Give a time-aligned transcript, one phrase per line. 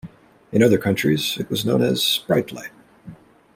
[0.51, 2.71] In other countries, it was known as "Sprite Light".